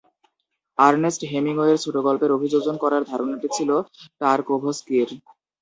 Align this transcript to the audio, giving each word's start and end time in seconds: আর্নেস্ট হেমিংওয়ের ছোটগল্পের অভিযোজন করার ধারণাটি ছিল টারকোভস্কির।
আর্নেস্ট 0.77 1.21
হেমিংওয়ের 1.31 1.77
ছোটগল্পের 1.83 2.35
অভিযোজন 2.37 2.75
করার 2.83 3.03
ধারণাটি 3.11 3.47
ছিল 3.57 3.69
টারকোভস্কির। 4.21 5.09